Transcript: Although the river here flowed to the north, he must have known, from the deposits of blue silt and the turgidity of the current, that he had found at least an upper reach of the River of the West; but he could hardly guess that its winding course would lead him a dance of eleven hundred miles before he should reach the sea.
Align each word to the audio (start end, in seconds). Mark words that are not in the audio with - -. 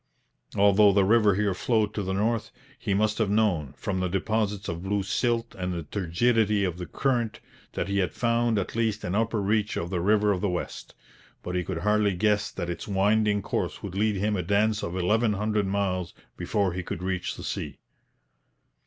Although 0.55 0.93
the 0.93 1.05
river 1.05 1.35
here 1.35 1.53
flowed 1.53 1.93
to 1.93 2.01
the 2.01 2.15
north, 2.15 2.49
he 2.79 2.95
must 2.95 3.19
have 3.19 3.29
known, 3.29 3.73
from 3.77 3.99
the 3.99 4.07
deposits 4.07 4.67
of 4.67 4.81
blue 4.81 5.03
silt 5.03 5.53
and 5.53 5.71
the 5.71 5.83
turgidity 5.83 6.63
of 6.63 6.79
the 6.79 6.87
current, 6.87 7.39
that 7.73 7.87
he 7.87 7.99
had 7.99 8.11
found 8.11 8.57
at 8.57 8.75
least 8.75 9.03
an 9.03 9.13
upper 9.13 9.39
reach 9.39 9.77
of 9.77 9.91
the 9.91 10.01
River 10.01 10.31
of 10.31 10.41
the 10.41 10.49
West; 10.49 10.95
but 11.43 11.53
he 11.53 11.63
could 11.63 11.77
hardly 11.85 12.15
guess 12.15 12.49
that 12.49 12.67
its 12.67 12.87
winding 12.87 13.43
course 13.43 13.83
would 13.83 13.93
lead 13.93 14.15
him 14.15 14.35
a 14.35 14.41
dance 14.41 14.81
of 14.81 14.97
eleven 14.97 15.33
hundred 15.33 15.67
miles 15.67 16.15
before 16.35 16.73
he 16.73 16.81
should 16.83 17.03
reach 17.03 17.35
the 17.35 17.43
sea. 17.43 17.77